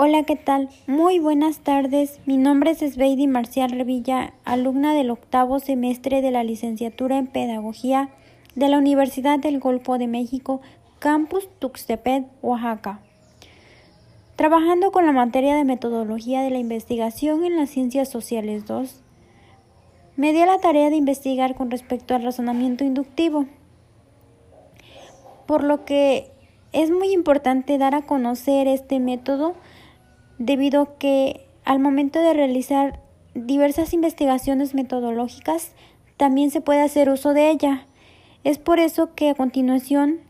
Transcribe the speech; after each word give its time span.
Hola, 0.00 0.22
¿qué 0.22 0.36
tal? 0.36 0.68
Muy 0.86 1.18
buenas 1.18 1.58
tardes. 1.58 2.20
Mi 2.24 2.36
nombre 2.36 2.70
es 2.70 2.78
Sveidi 2.78 3.26
Marcial 3.26 3.70
Revilla, 3.70 4.32
alumna 4.44 4.94
del 4.94 5.10
octavo 5.10 5.58
semestre 5.58 6.22
de 6.22 6.30
la 6.30 6.44
licenciatura 6.44 7.18
en 7.18 7.26
Pedagogía 7.26 8.08
de 8.54 8.68
la 8.68 8.78
Universidad 8.78 9.40
del 9.40 9.58
Golfo 9.58 9.98
de 9.98 10.06
México, 10.06 10.60
Campus 11.00 11.48
Tuxtepec, 11.58 12.26
Oaxaca. 12.42 13.00
Trabajando 14.36 14.92
con 14.92 15.04
la 15.04 15.10
materia 15.10 15.56
de 15.56 15.64
metodología 15.64 16.42
de 16.42 16.50
la 16.50 16.58
investigación 16.58 17.44
en 17.44 17.56
las 17.56 17.68
ciencias 17.68 18.08
sociales 18.08 18.66
2, 18.66 19.02
me 20.14 20.32
dio 20.32 20.46
la 20.46 20.60
tarea 20.60 20.90
de 20.90 20.96
investigar 20.96 21.56
con 21.56 21.72
respecto 21.72 22.14
al 22.14 22.22
razonamiento 22.22 22.84
inductivo, 22.84 23.46
por 25.48 25.64
lo 25.64 25.84
que 25.84 26.30
es 26.72 26.92
muy 26.92 27.12
importante 27.12 27.78
dar 27.78 27.96
a 27.96 28.02
conocer 28.02 28.68
este 28.68 29.00
método 29.00 29.56
debido 30.38 30.82
a 30.82 30.98
que 30.98 31.46
al 31.64 31.80
momento 31.80 32.20
de 32.20 32.32
realizar 32.32 33.00
diversas 33.34 33.92
investigaciones 33.92 34.74
metodológicas 34.74 35.72
también 36.16 36.50
se 36.50 36.60
puede 36.60 36.80
hacer 36.80 37.10
uso 37.10 37.34
de 37.34 37.50
ella. 37.50 37.86
Es 38.44 38.58
por 38.58 38.80
eso 38.80 39.14
que 39.14 39.30
a 39.30 39.34
continuación 39.34 40.20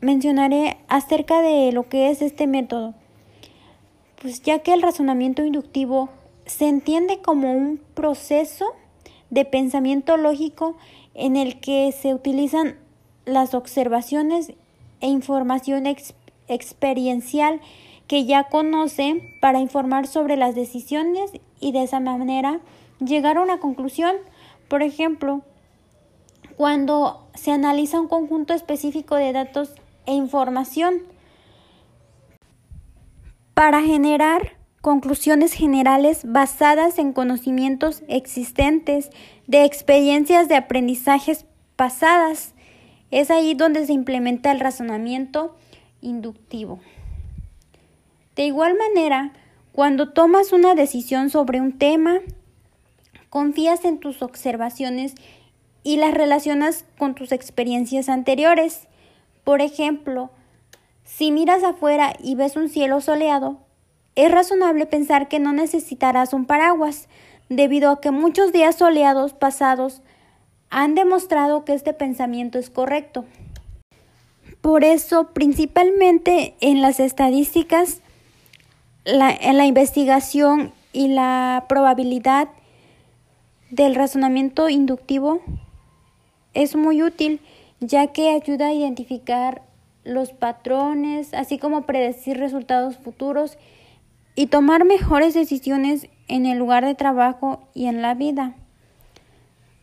mencionaré 0.00 0.78
acerca 0.88 1.40
de 1.40 1.72
lo 1.72 1.88
que 1.88 2.10
es 2.10 2.22
este 2.22 2.46
método. 2.46 2.94
Pues 4.20 4.42
ya 4.42 4.58
que 4.60 4.72
el 4.72 4.82
razonamiento 4.82 5.44
inductivo 5.44 6.08
se 6.46 6.68
entiende 6.68 7.20
como 7.20 7.52
un 7.52 7.80
proceso 7.94 8.66
de 9.30 9.44
pensamiento 9.44 10.16
lógico 10.16 10.76
en 11.14 11.36
el 11.36 11.60
que 11.60 11.92
se 11.92 12.14
utilizan 12.14 12.76
las 13.24 13.54
observaciones 13.54 14.52
e 15.00 15.08
información 15.08 15.84
experiencial 16.48 17.60
que 18.06 18.24
ya 18.24 18.44
conocen 18.44 19.22
para 19.40 19.60
informar 19.60 20.06
sobre 20.06 20.36
las 20.36 20.54
decisiones 20.54 21.32
y 21.60 21.72
de 21.72 21.84
esa 21.84 22.00
manera 22.00 22.60
llegar 22.98 23.38
a 23.38 23.42
una 23.42 23.58
conclusión. 23.58 24.14
Por 24.68 24.82
ejemplo, 24.82 25.42
cuando 26.56 27.26
se 27.34 27.50
analiza 27.50 28.00
un 28.00 28.08
conjunto 28.08 28.54
específico 28.54 29.16
de 29.16 29.32
datos 29.32 29.74
e 30.06 30.12
información 30.12 31.02
para 33.54 33.82
generar 33.82 34.56
conclusiones 34.80 35.54
generales 35.54 36.20
basadas 36.24 36.98
en 36.98 37.14
conocimientos 37.14 38.02
existentes, 38.06 39.10
de 39.46 39.64
experiencias 39.64 40.46
de 40.48 40.56
aprendizajes 40.56 41.46
pasadas. 41.74 42.54
Es 43.10 43.30
ahí 43.30 43.54
donde 43.54 43.86
se 43.86 43.94
implementa 43.94 44.52
el 44.52 44.60
razonamiento 44.60 45.56
inductivo. 46.02 46.80
De 48.36 48.44
igual 48.44 48.76
manera, 48.76 49.32
cuando 49.72 50.12
tomas 50.12 50.52
una 50.52 50.74
decisión 50.74 51.30
sobre 51.30 51.60
un 51.60 51.78
tema, 51.78 52.20
confías 53.30 53.84
en 53.84 53.98
tus 53.98 54.22
observaciones 54.22 55.14
y 55.82 55.96
las 55.96 56.14
relacionas 56.14 56.84
con 56.98 57.14
tus 57.14 57.32
experiencias 57.32 58.08
anteriores. 58.08 58.88
Por 59.44 59.60
ejemplo, 59.60 60.30
si 61.04 61.30
miras 61.30 61.62
afuera 61.62 62.14
y 62.22 62.34
ves 62.34 62.56
un 62.56 62.68
cielo 62.68 63.00
soleado, 63.00 63.58
es 64.16 64.30
razonable 64.30 64.86
pensar 64.86 65.28
que 65.28 65.40
no 65.40 65.52
necesitarás 65.52 66.32
un 66.32 66.46
paraguas, 66.46 67.08
debido 67.48 67.90
a 67.90 68.00
que 68.00 68.10
muchos 68.10 68.52
días 68.52 68.76
soleados 68.76 69.32
pasados 69.34 70.02
han 70.70 70.94
demostrado 70.94 71.64
que 71.64 71.74
este 71.74 71.92
pensamiento 71.92 72.58
es 72.58 72.70
correcto. 72.70 73.24
Por 74.60 74.82
eso, 74.82 75.32
principalmente 75.34 76.54
en 76.60 76.80
las 76.80 77.00
estadísticas, 77.00 78.00
en 79.04 79.58
la 79.58 79.66
investigación 79.66 80.72
y 80.92 81.08
la 81.08 81.66
probabilidad 81.68 82.48
del 83.70 83.94
razonamiento 83.94 84.68
inductivo 84.68 85.40
es 86.54 86.76
muy 86.76 87.02
útil 87.02 87.40
ya 87.80 88.06
que 88.08 88.30
ayuda 88.30 88.68
a 88.68 88.72
identificar 88.72 89.62
los 90.04 90.32
patrones, 90.32 91.34
así 91.34 91.58
como 91.58 91.82
predecir 91.82 92.38
resultados 92.38 92.96
futuros 92.96 93.58
y 94.34 94.46
tomar 94.46 94.84
mejores 94.84 95.34
decisiones 95.34 96.08
en 96.28 96.46
el 96.46 96.58
lugar 96.58 96.84
de 96.84 96.94
trabajo 96.94 97.60
y 97.74 97.86
en 97.86 98.00
la 98.00 98.14
vida. 98.14 98.54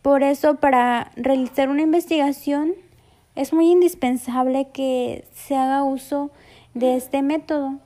Por 0.00 0.22
eso, 0.22 0.56
para 0.56 1.12
realizar 1.16 1.68
una 1.68 1.82
investigación, 1.82 2.72
es 3.34 3.52
muy 3.52 3.70
indispensable 3.70 4.68
que 4.72 5.24
se 5.32 5.56
haga 5.56 5.84
uso 5.84 6.30
de 6.74 6.96
este 6.96 7.22
método 7.22 7.78